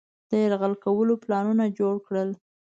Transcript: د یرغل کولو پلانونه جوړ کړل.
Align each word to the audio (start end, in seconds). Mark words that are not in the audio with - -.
د 0.29 0.31
یرغل 0.43 0.73
کولو 0.83 1.13
پلانونه 1.23 1.65
جوړ 1.79 1.95
کړل. 2.07 2.29